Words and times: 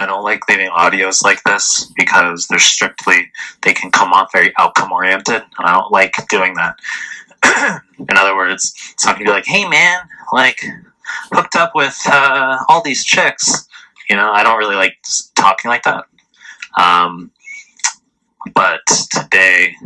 I 0.00 0.06
don't 0.06 0.24
like 0.24 0.48
leaving 0.48 0.70
audios 0.70 1.22
like 1.22 1.42
this 1.42 1.92
because 1.94 2.46
they're 2.46 2.58
strictly 2.58 3.30
they 3.62 3.74
can 3.74 3.90
come 3.90 4.12
off 4.14 4.32
very 4.32 4.52
outcome 4.58 4.92
oriented, 4.92 5.42
and 5.42 5.66
I 5.66 5.74
don't 5.74 5.92
like 5.92 6.14
doing 6.28 6.54
that. 6.54 6.76
In 7.98 8.16
other 8.16 8.34
words, 8.34 8.74
it's 8.94 9.04
not 9.04 9.16
gonna 9.16 9.26
be 9.26 9.30
like, 9.30 9.44
"Hey, 9.44 9.68
man, 9.68 10.00
like 10.32 10.64
hooked 11.32 11.54
up 11.54 11.72
with 11.74 12.00
uh, 12.06 12.58
all 12.68 12.82
these 12.82 13.04
chicks." 13.04 13.68
You 14.08 14.16
know, 14.16 14.32
I 14.32 14.42
don't 14.42 14.58
really 14.58 14.74
like 14.74 14.96
talking 15.36 15.68
like 15.68 15.82
that. 15.82 16.06
Um, 16.78 17.30
but 18.54 18.80
today, 19.12 19.76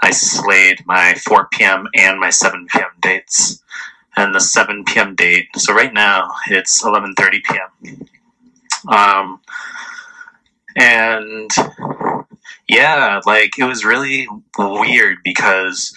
I 0.00 0.10
slayed 0.12 0.86
my 0.86 1.14
4 1.14 1.48
p.m. 1.52 1.88
and 1.94 2.20
my 2.20 2.30
7 2.30 2.68
p.m. 2.70 2.90
dates, 3.00 3.62
and 4.16 4.32
the 4.32 4.40
7 4.40 4.84
p.m. 4.84 5.16
date. 5.16 5.48
So 5.56 5.74
right 5.74 5.92
now 5.92 6.30
it's 6.48 6.84
11:30 6.84 7.42
p.m. 7.42 8.07
Um, 8.88 9.40
and 10.76 11.50
yeah, 12.68 13.20
like 13.26 13.58
it 13.58 13.64
was 13.64 13.84
really 13.84 14.28
weird 14.58 15.18
because 15.24 15.94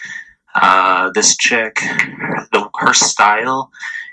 uh, 0.56 1.12
this 1.14 1.38
chick, 1.38 1.76
the 2.52 2.70
her 2.80 2.94
style 2.94 3.72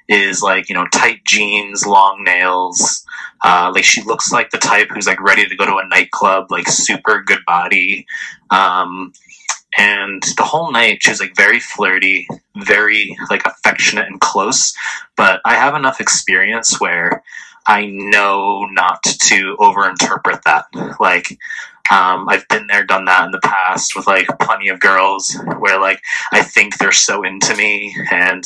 is 0.09 0.43
like 0.43 0.69
you 0.69 0.75
know 0.75 0.87
tight 0.93 1.25
jeans, 1.25 1.87
long 1.87 2.23
nails. 2.25 3.05
Uh, 3.45 3.71
like 3.75 3.85
she 3.85 4.03
looks 4.03 4.33
like 4.33 4.51
the 4.51 4.59
type 4.59 4.89
who's 4.91 5.07
like 5.07 5.21
ready 5.21 5.47
to 5.47 5.57
go 5.57 5.65
to 5.65 5.77
a 5.77 5.89
nightclub, 5.89 6.51
like 6.51 6.69
super 6.69 7.23
good 7.23 7.41
body. 7.47 8.07
Um, 8.51 9.13
and 9.77 10.23
the 10.37 10.43
whole 10.43 10.73
night 10.73 11.03
she 11.03 11.11
was 11.11 11.21
like 11.21 11.37
very 11.37 11.61
flirty, 11.61 12.27
very 12.57 13.17
like 13.31 13.47
affectionate 13.47 14.07
and 14.07 14.21
close. 14.21 14.75
But 15.17 15.41
I 15.45 15.55
have 15.55 15.75
enough 15.75 16.01
experience 16.01 16.81
where 16.81 17.23
I 17.69 17.87
know 17.87 18.67
not 18.73 19.03
to 19.03 19.57
overinterpret 19.61 20.43
that. 20.43 20.67
Like, 20.99 21.39
um, 21.91 22.29
I've 22.29 22.49
been 22.49 22.67
there, 22.67 22.85
done 22.85 23.05
that 23.07 23.27
in 23.27 23.31
the 23.31 23.41
past 23.41 23.95
with 23.95 24.07
like 24.07 24.27
plenty 24.41 24.69
of 24.69 24.81
girls 24.81 25.37
where 25.59 25.81
like 25.81 26.03
I 26.33 26.43
think 26.43 26.77
they're 26.77 26.93
so 26.93 27.23
into 27.23 27.55
me 27.57 27.97
and 28.11 28.45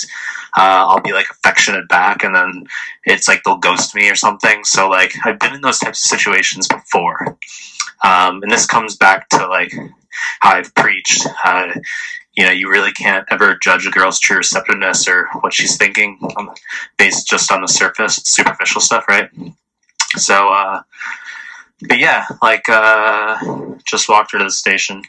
uh, 0.57 0.87
I'll 0.87 1.01
be 1.01 1.13
like 1.13 1.29
affectionate 1.31 1.89
back 1.89 2.23
and 2.23 2.35
then 2.35 2.65
it's 3.05 3.27
like 3.27 3.43
they'll 3.43 3.59
ghost 3.59 3.95
me 3.95 4.09
or 4.09 4.15
something. 4.15 4.65
So 4.65 4.89
like 4.89 5.15
I've 5.25 5.41
been 5.41 5.55
in 5.55 5.61
those 5.61 5.79
types 5.79 6.05
of 6.05 6.19
situations 6.19 6.69
before. 6.69 7.37
Um, 8.05 8.43
and 8.43 8.51
this 8.51 8.67
comes 8.67 8.97
back 8.97 9.29
to 9.31 9.47
like 9.49 9.73
how 10.41 10.55
I've 10.55 10.75
preached. 10.75 11.27
Uh, 11.45 11.73
you 12.35 12.45
know, 12.45 12.51
you 12.51 12.71
really 12.71 12.93
can't 12.93 13.27
ever 13.31 13.59
judge 13.63 13.87
a 13.87 13.91
girl's 13.91 14.19
true 14.19 14.39
receptiveness 14.39 15.07
or 15.09 15.29
what 15.41 15.53
she's 15.53 15.77
thinking 15.77 16.19
based 16.99 17.29
just 17.29 17.53
on 17.53 17.61
the 17.61 17.69
surface, 17.69 18.17
superficial 18.25 18.81
stuff, 18.81 19.05
right? 19.09 19.29
So, 20.17 20.49
uh, 20.49 20.83
but 21.89 21.99
yeah, 21.99 22.27
like, 22.43 22.69
uh, 22.69 23.37
just 23.85 24.09
walked 24.09 24.33
her 24.33 24.39
to 24.39 24.45
the 24.45 24.51
station 24.51 25.03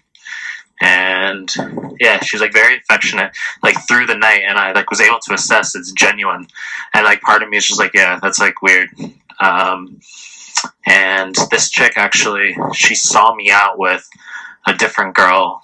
and 0.84 1.54
yeah, 2.00 2.20
she's 2.22 2.42
like 2.42 2.52
very 2.52 2.78
affectionate, 2.78 3.32
like 3.64 3.76
through 3.88 4.06
the 4.06 4.18
night, 4.18 4.42
and 4.48 4.58
I 4.58 4.74
like 4.74 4.90
was 4.90 5.00
able 5.00 5.20
to 5.20 5.34
assess 5.34 5.76
it's 5.76 5.92
genuine, 5.94 6.48
and 6.94 7.06
like 7.06 7.22
part 7.22 7.42
of 7.42 7.50
me 7.50 7.58
is 7.58 7.66
just 7.66 7.80
like, 7.80 7.94
yeah, 7.94 8.20
that's 8.22 8.40
like 8.40 8.62
weird. 8.62 8.90
Um, 9.40 10.00
and 10.86 11.36
this 11.52 11.70
chick 11.70 11.94
actually, 11.96 12.58
she 12.74 12.96
saw 12.96 13.34
me 13.34 13.50
out 13.50 13.80
with 13.80 14.08
a 14.66 14.73
different 14.73 15.16
girl 15.16 15.61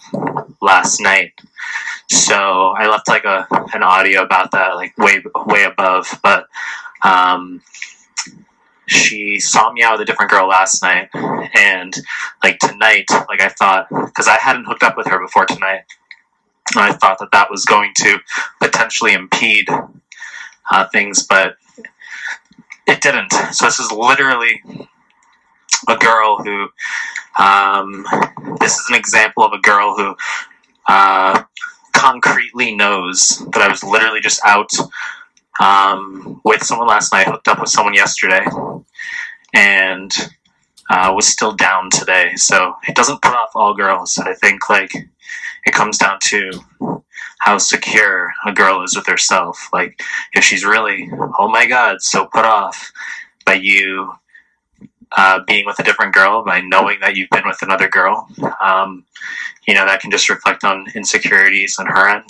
last 0.62 1.00
night. 1.00 1.34
So 2.10 2.74
I 2.78 2.88
left 2.88 3.08
like 3.08 3.26
a 3.26 3.48
an 3.74 3.84
audio 3.84 4.24
about 4.24 4.52
that, 4.52 4.76
like 4.76 4.98
way 4.98 5.24
way 5.46 5.64
above. 5.64 6.20
But 6.24 6.48
um, 7.04 7.62
she 8.88 9.40
saw 9.40 9.72
me 9.72 9.84
out 9.84 9.94
with 9.94 10.02
a 10.02 10.06
different 10.06 10.32
girl 10.32 10.48
last 10.48 10.82
night, 10.82 11.10
and 11.14 11.96
like 12.44 12.60
tonight, 12.60 13.06
like 13.28 13.42
I 13.42 13.50
thought, 13.50 13.88
because 13.90 14.28
I 14.28 14.38
hadn't 14.38 14.66
hooked 14.66 14.84
up 14.84 14.98
with 14.98 15.08
her 15.08 15.20
before 15.20 15.46
tonight, 15.46 15.84
I 16.76 16.94
thought 16.94 17.20
that 17.20 17.32
that 17.32 17.52
was 17.52 17.66
going 17.66 17.94
to 17.98 18.18
potentially 18.60 19.14
impede 19.14 19.70
uh, 20.72 20.88
things, 20.90 21.26
but 21.26 21.58
it 22.88 23.02
didn't. 23.02 23.32
So 23.54 23.66
this 23.66 23.80
is 23.80 23.92
literally 23.92 24.62
a 25.88 25.96
girl 25.98 26.38
who 26.44 26.70
um, 27.38 28.06
this 28.60 28.78
is 28.78 28.90
an 28.90 28.96
example 28.96 29.44
of 29.44 29.54
a 29.54 29.60
girl 29.60 29.96
who 29.96 30.16
uh, 30.88 31.44
concretely 31.94 32.76
knows 32.76 33.44
that 33.52 33.62
I 33.62 33.68
was 33.68 33.84
literally 33.84 34.22
just 34.22 34.42
out 34.46 34.72
um, 35.60 36.42
with 36.46 36.64
someone 36.64 36.88
last 36.88 37.12
night, 37.14 37.28
hooked 37.28 37.48
up 37.48 37.60
with 37.60 37.70
someone 37.70 37.94
yesterday, 37.94 38.46
and 39.54 40.12
uh, 40.90 41.12
was 41.16 41.28
still 41.28 41.54
down 41.54 41.90
today. 41.90 42.36
So 42.36 42.76
it 42.88 42.96
doesn't 42.96 43.22
put 43.22 43.34
off 43.34 43.52
all 43.56 43.76
girls. 43.76 44.18
I 44.18 44.34
think 44.34 44.70
like 44.70 44.92
it 45.66 45.74
comes 45.74 45.98
down 45.98 46.18
to 46.24 46.52
how 47.40 47.58
secure 47.58 48.32
a 48.46 48.52
girl 48.52 48.84
is 48.84 48.96
with 48.96 49.08
herself. 49.08 49.70
Like 49.72 50.02
if 50.34 50.44
she's 50.44 50.66
really, 50.66 51.10
oh 51.38 51.48
my 51.50 51.66
god, 51.68 52.02
so 52.02 52.26
put 52.26 52.46
off 52.46 52.92
by 53.46 53.54
you 53.54 54.12
uh, 55.18 55.40
being 55.48 55.66
with 55.66 55.80
a 55.80 55.84
different 55.84 56.14
girl 56.14 56.44
by 56.44 56.62
knowing 56.62 57.00
that 57.02 57.16
you've 57.16 57.30
been 57.30 57.48
with 57.48 57.62
another 57.62 57.88
girl. 57.88 58.28
Um, 58.62 59.06
you 59.68 59.74
know, 59.74 59.86
that 59.86 60.02
can 60.02 60.12
just 60.12 60.30
reflect 60.30 60.64
on 60.64 60.86
insecurities 60.96 61.78
on 61.80 61.86
her 61.86 62.08
end. 62.10 62.30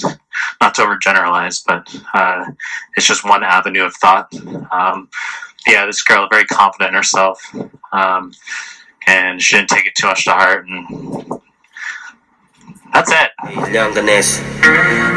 Not 0.61 0.75
to 0.75 0.81
overgeneralize, 0.81 1.63
but 1.65 1.93
uh, 2.13 2.45
it's 2.95 3.05
just 3.05 3.23
one 3.25 3.43
avenue 3.43 3.83
of 3.83 3.93
thought. 3.95 4.33
Um, 4.71 5.09
yeah, 5.67 5.85
this 5.85 6.01
girl 6.01 6.27
very 6.29 6.45
confident 6.45 6.89
in 6.89 6.95
herself, 6.95 7.41
um, 7.91 8.33
and 9.07 9.41
she 9.41 9.55
didn't 9.57 9.69
take 9.69 9.85
it 9.85 9.93
too 9.97 10.07
much 10.07 10.25
to 10.25 10.31
heart, 10.31 10.65
and 10.67 11.38
That's 12.91 13.11
it. 13.11 13.29
1년간 13.45 14.09
했어 14.09 14.41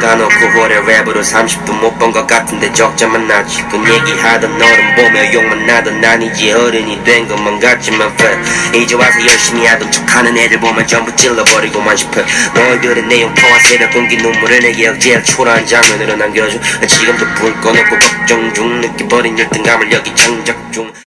까놓고 0.00 0.60
오래 0.60 0.81
랩으로 0.81 1.22
30도 1.22 1.72
못본것 1.81 2.27
같은데 2.27 2.72
적자만 2.72 3.28
나지 3.28 3.62
그 3.71 3.78
얘기하던 3.78 4.59
너를 4.59 4.94
보며 4.97 5.33
욕만 5.33 5.66
나던 5.66 6.05
아니지 6.05 6.53
어른이 6.53 7.05
된 7.05 7.28
것만 7.28 7.60
같지만 7.60 8.12
f 8.19 8.77
이제 8.77 8.94
와서 8.97 9.21
열심히 9.21 9.65
하던 9.66 9.91
척하는 9.91 10.37
애들 10.37 10.59
보면 10.59 10.87
전부 10.87 11.15
찔러버리고만 11.15 11.97
싶어. 11.97 12.21
너희들의 12.55 13.05
내용 13.05 13.33
포화 13.34 13.59
새벽 13.60 13.93
공기 13.93 14.16
눈물을 14.16 14.59
내게 14.59 14.89
억제할 14.89 15.22
초라한 15.22 15.66
장면으로 15.66 16.16
남겨줘. 16.16 16.59
지금도 16.87 17.25
불 17.37 17.60
꺼놓고 17.60 17.99
걱정 17.99 18.53
중 18.54 18.81
느껴버린 18.81 19.39
열등감을 19.39 19.93
여기 19.93 20.15
장작 20.15 20.72
중 20.72 20.93